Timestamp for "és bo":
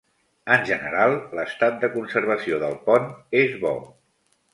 3.43-3.75